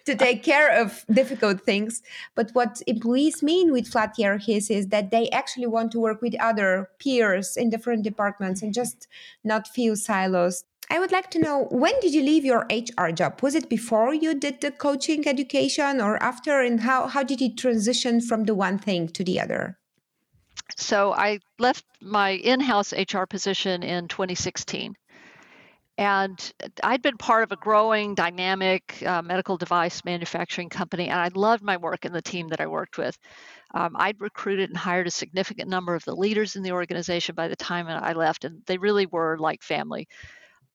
[0.07, 2.03] to take care of difficult things.
[2.35, 6.35] But what employees mean with flat hierarchies is that they actually want to work with
[6.41, 9.07] other peers in different departments and just
[9.45, 10.65] not feel silos.
[10.89, 13.43] I would like to know when did you leave your HR job?
[13.43, 16.61] Was it before you did the coaching education or after?
[16.61, 19.79] And how, how did you transition from the one thing to the other?
[20.77, 24.97] So I left my in house HR position in 2016.
[25.99, 26.53] And
[26.83, 31.63] I'd been part of a growing, dynamic uh, medical device manufacturing company, and I loved
[31.63, 33.17] my work and the team that I worked with.
[33.73, 37.49] Um, I'd recruited and hired a significant number of the leaders in the organization by
[37.49, 40.07] the time I left, and they really were like family.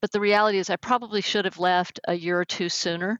[0.01, 3.19] But the reality is, I probably should have left a year or two sooner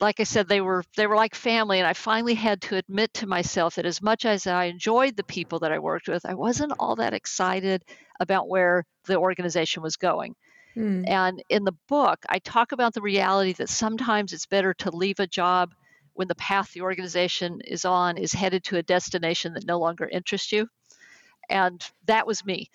[0.00, 3.14] like I said, they were they were like family, and I finally had to admit
[3.14, 6.34] to myself that as much as I enjoyed the people that I worked with, I
[6.34, 7.84] wasn't all that excited
[8.20, 10.34] about where the organization was going.
[10.76, 11.08] Mm.
[11.08, 15.18] And in the book, I talk about the reality that sometimes it's better to leave
[15.18, 15.74] a job
[16.14, 20.08] when the path the organization is on is headed to a destination that no longer
[20.08, 20.68] interests you.
[21.48, 22.70] And that was me.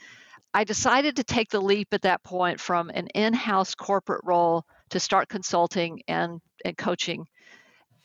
[0.54, 4.66] I decided to take the leap at that point from an in house corporate role
[4.94, 7.26] to start consulting and, and coaching.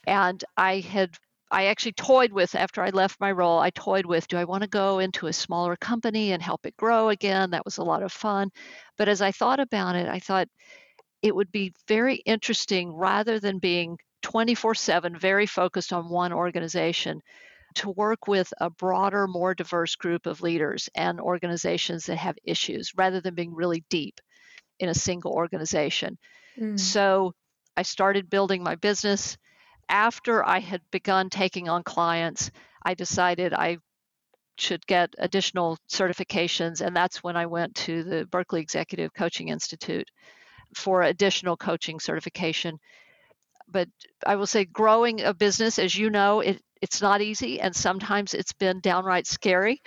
[0.06, 1.10] And I had
[1.50, 4.62] I actually toyed with after I left my role, I toyed with do I want
[4.62, 7.50] to go into a smaller company and help it grow again?
[7.50, 8.50] That was a lot of fun.
[8.98, 10.48] But as I thought about it, I thought
[11.22, 17.20] it would be very interesting rather than being 24 7, very focused on one organization,
[17.76, 22.92] to work with a broader, more diverse group of leaders and organizations that have issues
[22.96, 24.20] rather than being really deep
[24.80, 26.18] in a single organization.
[26.58, 26.78] Mm.
[26.78, 27.32] So
[27.76, 29.36] I started building my business.
[29.88, 32.50] After I had begun taking on clients,
[32.84, 33.78] I decided I
[34.58, 36.84] should get additional certifications.
[36.84, 40.08] And that's when I went to the Berkeley Executive Coaching Institute
[40.74, 42.78] for additional coaching certification.
[43.68, 43.88] But
[44.26, 47.60] I will say, growing a business, as you know, it, it's not easy.
[47.60, 49.80] And sometimes it's been downright scary.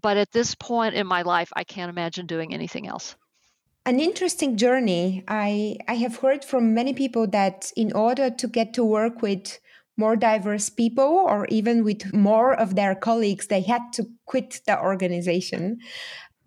[0.00, 3.16] But at this point in my life, I can't imagine doing anything else
[3.86, 5.22] an interesting journey.
[5.28, 9.60] I, I have heard from many people that in order to get to work with
[9.96, 14.78] more diverse people or even with more of their colleagues, they had to quit the
[14.78, 15.78] organization.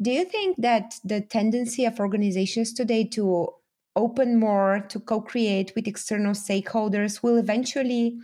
[0.02, 3.50] Do you think that the tendency of organizations today to
[3.96, 8.18] open more, to co create with external stakeholders will eventually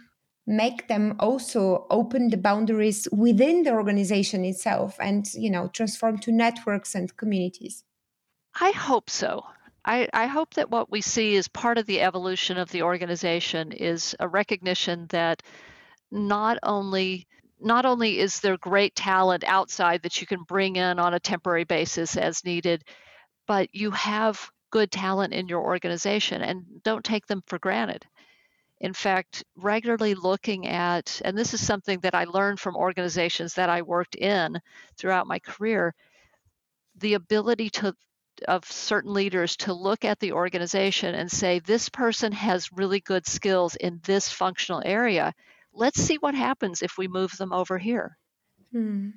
[0.45, 6.31] make them also open the boundaries within the organization itself and you know transform to
[6.31, 7.83] networks and communities
[8.59, 9.45] I hope so.
[9.83, 13.71] I, I, hope that what we see as part of the evolution of the organization
[13.71, 15.43] is a recognition that
[16.11, 17.27] not only
[17.59, 21.63] not only is there great talent outside that you can bring in on a temporary
[21.65, 22.83] basis as needed,
[23.47, 28.05] but you have good talent in your organization and don't take them for granted.
[28.81, 33.69] in fact, regularly looking at, and this is something that I learned from organizations that
[33.69, 34.59] I worked in
[34.97, 35.95] throughout my career,
[36.97, 37.95] the ability to
[38.47, 43.25] of certain leaders to look at the organization and say this person has really good
[43.25, 45.33] skills in this functional area
[45.73, 48.17] let's see what happens if we move them over here
[48.71, 49.09] hmm.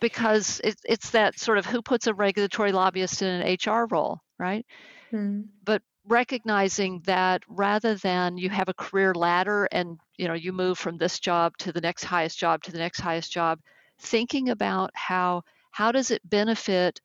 [0.00, 4.20] because it, it's that sort of who puts a regulatory lobbyist in an hr role
[4.38, 4.64] right
[5.10, 5.42] hmm.
[5.64, 10.78] but recognizing that rather than you have a career ladder and you know you move
[10.78, 13.58] from this job to the next highest job to the next highest job
[14.00, 17.00] thinking about how how does it benefit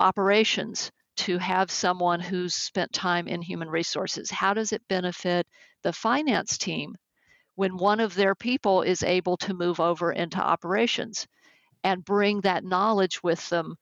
[0.00, 5.46] operations to have someone who's spent time in human resources how does it benefit
[5.82, 6.94] the finance team
[7.54, 11.26] when one of their people is able to move over into operations
[11.84, 13.76] and bring that knowledge with them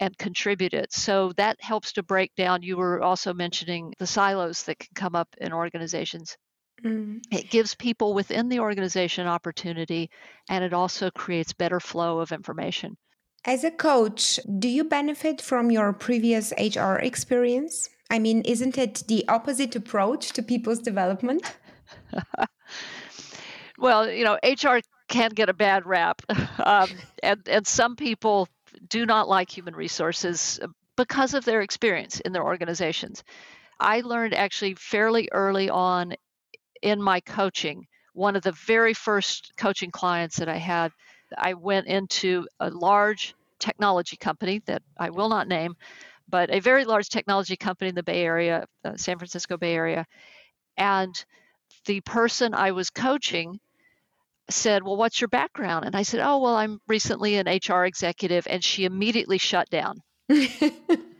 [0.00, 0.92] and contribute it.
[0.92, 2.62] So that helps to break down.
[2.62, 6.36] You were also mentioning the silos that can come up in organizations.
[6.84, 7.20] Mm.
[7.32, 10.10] It gives people within the organization opportunity
[10.48, 12.96] and it also creates better flow of information.
[13.48, 17.88] As a coach, do you benefit from your previous HR experience?
[18.10, 21.56] I mean, isn't it the opposite approach to people's development?
[23.78, 26.20] well, you know, HR can get a bad rap.
[26.58, 26.90] Um,
[27.22, 28.48] and, and some people
[28.88, 30.60] do not like human resources
[30.96, 33.24] because of their experience in their organizations.
[33.80, 36.14] I learned actually fairly early on
[36.82, 37.86] in my coaching.
[38.12, 40.92] One of the very first coaching clients that I had,
[41.38, 45.76] I went into a large technology company that I will not name,
[46.28, 50.06] but a very large technology company in the Bay Area, uh, San Francisco Bay Area.
[50.76, 51.14] And
[51.86, 53.58] the person I was coaching
[54.50, 55.84] said, Well, what's your background?
[55.84, 58.46] And I said, Oh, well, I'm recently an HR executive.
[58.48, 60.00] And she immediately shut down.
[60.28, 61.16] and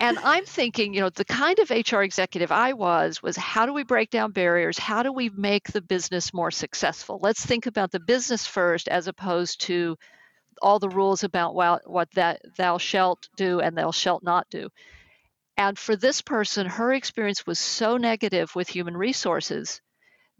[0.00, 3.84] I'm thinking, you know, the kind of HR executive I was was how do we
[3.84, 4.78] break down barriers?
[4.78, 7.18] How do we make the business more successful?
[7.22, 9.96] Let's think about the business first as opposed to
[10.60, 14.68] all the rules about what that thou shalt do and thou shalt not do.
[15.56, 19.80] And for this person, her experience was so negative with human resources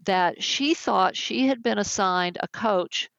[0.05, 3.09] that she thought she had been assigned a coach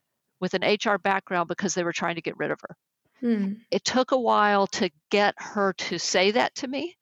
[0.40, 2.76] with an HR background because they were trying to get rid of her.
[3.20, 3.52] Hmm.
[3.70, 6.96] It took a while to get her to say that to me.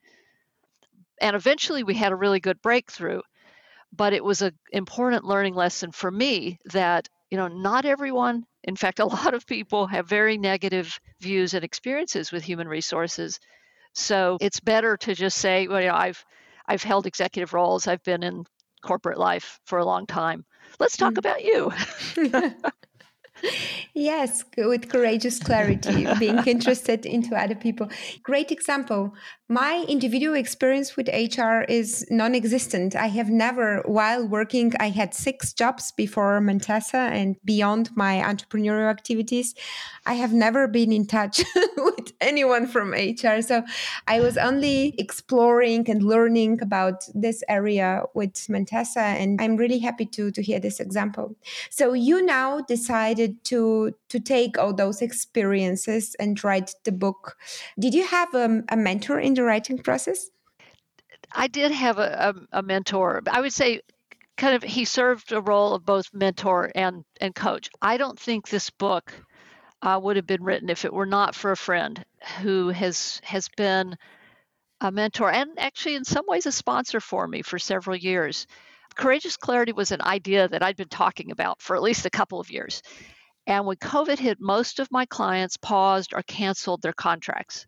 [1.21, 3.23] And eventually we had a really good breakthrough.
[3.93, 8.77] But it was an important learning lesson for me that, you know, not everyone, in
[8.77, 13.39] fact, a lot of people have very negative views and experiences with human resources.
[13.95, 16.25] So it's better to just say, well, you know, I've
[16.67, 17.89] I've held executive roles.
[17.89, 18.45] I've been in
[18.83, 20.45] corporate life for a long time.
[20.79, 21.19] Let's talk mm.
[21.19, 21.73] about you.
[23.95, 27.89] yes, with courageous clarity, being interested into other people.
[28.23, 29.15] Great example.
[29.51, 32.95] My individual experience with HR is non existent.
[32.95, 38.89] I have never, while working, I had six jobs before Mentessa and beyond my entrepreneurial
[38.89, 39.57] activities.
[40.07, 41.43] I have never been in touch
[41.77, 43.43] with anyone from HR.
[43.43, 43.65] So
[44.07, 49.03] I was only exploring and learning about this area with Mentessa.
[49.03, 51.35] And I'm really happy to, to hear this example.
[51.71, 57.37] So you now decided to, to take all those experiences and write the book.
[57.81, 60.31] Did you have um, a mentor in the writing process?
[61.33, 63.23] I did have a, a, a mentor.
[63.31, 63.81] I would say
[64.37, 67.71] kind of he served a role of both mentor and and coach.
[67.81, 69.13] I don't think this book
[69.83, 72.05] uh, would have been written if it were not for a friend
[72.41, 73.97] who has has been
[74.81, 78.47] a mentor and actually in some ways a sponsor for me for several years.
[78.97, 82.41] Courageous Clarity was an idea that I'd been talking about for at least a couple
[82.41, 82.83] of years.
[83.47, 87.67] And when COVID hit, most of my clients paused or canceled their contracts.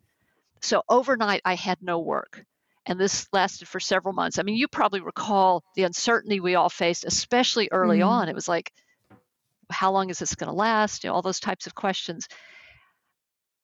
[0.63, 2.45] So overnight, I had no work.
[2.87, 4.39] And this lasted for several months.
[4.39, 8.09] I mean, you probably recall the uncertainty we all faced, especially early mm-hmm.
[8.09, 8.29] on.
[8.29, 8.73] It was like,
[9.71, 11.05] how long is this going to last?
[11.05, 12.29] You know, all those types of questions.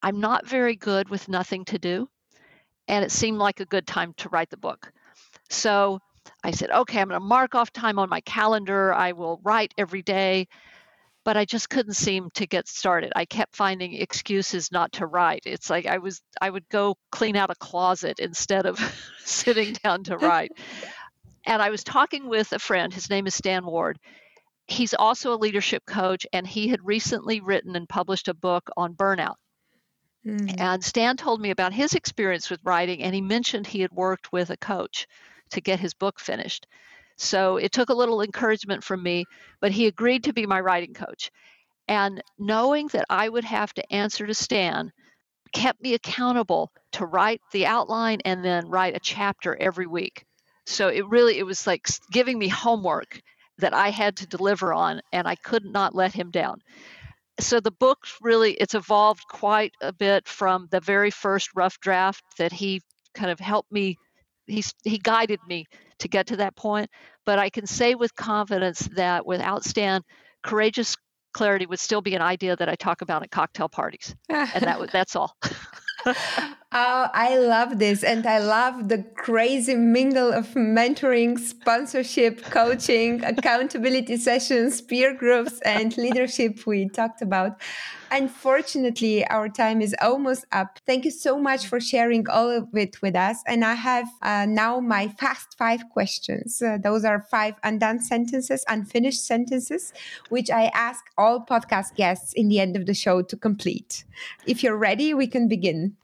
[0.02, 2.08] I'm not very good with nothing to do.
[2.86, 4.92] And it seemed like a good time to write the book.
[5.50, 6.00] So
[6.44, 8.94] I said, okay, I'm going to mark off time on my calendar.
[8.94, 10.46] I will write every day
[11.28, 13.12] but I just couldn't seem to get started.
[13.14, 15.42] I kept finding excuses not to write.
[15.44, 18.80] It's like I was I would go clean out a closet instead of
[19.26, 20.52] sitting down to write.
[21.44, 23.98] and I was talking with a friend, his name is Stan Ward.
[24.68, 28.94] He's also a leadership coach and he had recently written and published a book on
[28.94, 29.36] burnout.
[30.24, 30.58] Mm-hmm.
[30.58, 34.32] And Stan told me about his experience with writing and he mentioned he had worked
[34.32, 35.06] with a coach
[35.50, 36.66] to get his book finished.
[37.18, 39.24] So it took a little encouragement from me,
[39.60, 41.30] but he agreed to be my writing coach.
[41.88, 44.92] And knowing that I would have to answer to Stan
[45.52, 50.24] kept me accountable to write the outline and then write a chapter every week.
[50.66, 53.20] So it really it was like giving me homework
[53.58, 56.60] that I had to deliver on, and I could not let him down.
[57.40, 62.22] So the book really it's evolved quite a bit from the very first rough draft
[62.38, 62.82] that he
[63.14, 63.96] kind of helped me.
[64.46, 65.66] He he guided me
[65.98, 66.90] to get to that point.
[67.24, 70.02] But I can say with confidence that without Stan,
[70.42, 70.96] courageous
[71.32, 74.90] clarity would still be an idea that I talk about at cocktail parties, and that
[74.92, 75.36] that's all.
[76.72, 78.04] oh, I love this.
[78.04, 85.96] And I love the crazy mingle of mentoring, sponsorship, coaching, accountability sessions, peer groups, and
[85.96, 87.60] leadership we talked about.
[88.10, 90.78] Unfortunately, our time is almost up.
[90.86, 93.42] Thank you so much for sharing all of it with us.
[93.46, 96.62] And I have uh, now my fast five questions.
[96.62, 99.92] Uh, those are five undone sentences, unfinished sentences,
[100.30, 104.04] which I ask all podcast guests in the end of the show to complete.
[104.46, 105.96] If you're ready, we can begin.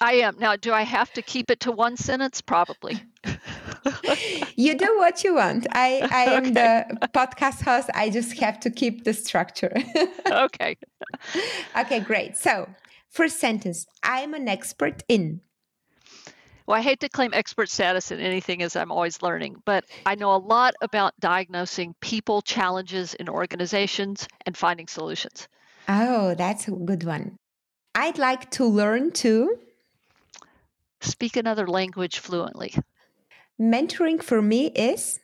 [0.00, 0.36] I am.
[0.38, 2.40] Now, do I have to keep it to one sentence?
[2.40, 3.02] Probably.
[4.56, 5.66] you do what you want.
[5.72, 6.84] I, I am okay.
[7.00, 7.90] the podcast host.
[7.94, 9.74] I just have to keep the structure.
[10.30, 10.76] okay.
[11.76, 12.36] Okay, great.
[12.36, 12.68] So,
[13.10, 15.40] first sentence I'm an expert in.
[16.66, 20.14] Well, I hate to claim expert status in anything as I'm always learning, but I
[20.14, 25.46] know a lot about diagnosing people challenges in organizations and finding solutions.
[25.88, 27.36] Oh, that's a good one.
[27.94, 29.58] I'd like to learn to
[31.00, 32.74] speak another language fluently.
[33.60, 35.20] Mentoring for me is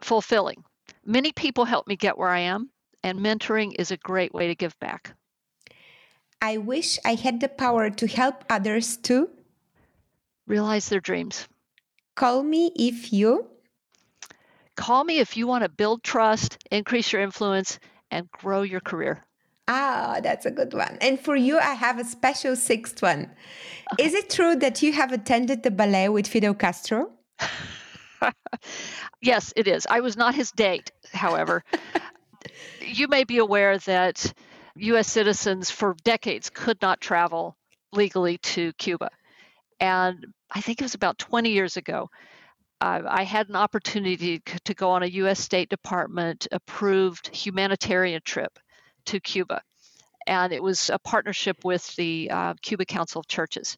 [0.00, 0.64] fulfilling.
[1.04, 2.70] Many people help me get where I am,
[3.02, 5.14] and mentoring is a great way to give back.
[6.40, 9.28] I wish I had the power to help others to
[10.46, 11.46] realize their dreams.
[12.14, 13.46] Call me if you
[14.74, 17.78] call me if you want to build trust, increase your influence,
[18.10, 19.22] and grow your career.
[19.72, 20.98] Ah, that's a good one.
[21.00, 23.30] And for you, I have a special sixth one.
[23.92, 24.04] Okay.
[24.04, 27.12] Is it true that you have attended the ballet with Fidel Castro?
[29.22, 29.86] yes, it is.
[29.88, 31.62] I was not his date, however.
[32.84, 34.32] you may be aware that
[34.74, 35.06] U.S.
[35.06, 37.56] citizens for decades could not travel
[37.92, 39.10] legally to Cuba.
[39.78, 42.10] And I think it was about 20 years ago,
[42.80, 45.38] uh, I had an opportunity to go on a U.S.
[45.38, 48.58] State Department approved humanitarian trip
[49.10, 49.60] to Cuba.
[50.26, 53.76] And it was a partnership with the uh, Cuba Council of Churches.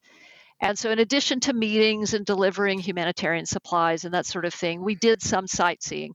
[0.61, 4.85] And so, in addition to meetings and delivering humanitarian supplies and that sort of thing,
[4.85, 6.14] we did some sightseeing.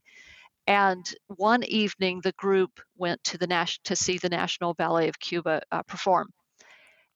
[0.66, 5.18] And one evening, the group went to the Nas- to see the National Ballet of
[5.18, 6.28] Cuba uh, perform.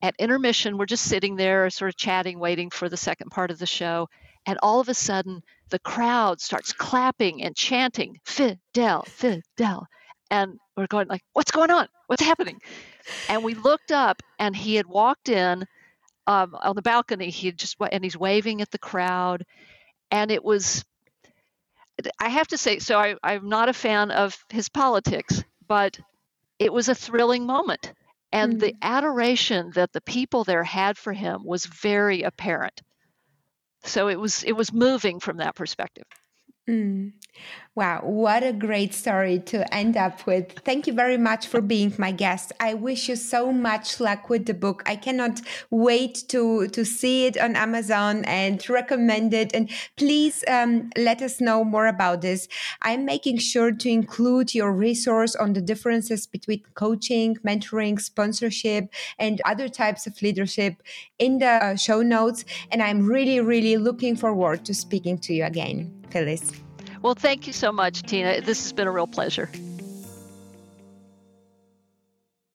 [0.02, 3.58] At intermission, we're just sitting there, sort of chatting, waiting for the second part of
[3.58, 4.08] the show.
[4.46, 9.86] And all of a sudden, the crowd starts clapping and chanting, Fidel, Fidel
[10.32, 11.86] and we're going like what's going on?
[12.08, 12.60] What's happening?
[13.28, 15.64] And we looked up and he had walked in
[16.26, 17.30] um, on the balcony.
[17.30, 19.44] He just and he's waving at the crowd
[20.10, 20.84] and it was
[22.18, 26.00] i have to say so I, i'm not a fan of his politics but
[26.62, 27.92] it was a thrilling moment.
[28.30, 28.60] And mm-hmm.
[28.60, 32.80] the adoration that the people there had for him was very apparent.
[33.84, 36.04] So it was it was moving from that perspective
[36.68, 37.12] Mm.
[37.74, 40.52] Wow, what a great story to end up with.
[40.60, 42.52] Thank you very much for being my guest.
[42.60, 44.82] I wish you so much luck with the book.
[44.86, 45.40] I cannot
[45.70, 49.54] wait to, to see it on Amazon and recommend it.
[49.54, 52.46] And please um, let us know more about this.
[52.82, 59.40] I'm making sure to include your resource on the differences between coaching, mentoring, sponsorship, and
[59.46, 60.82] other types of leadership
[61.18, 62.44] in the uh, show notes.
[62.70, 66.01] And I'm really, really looking forward to speaking to you again.
[67.02, 68.40] Well, thank you so much, Tina.
[68.40, 69.50] This has been a real pleasure.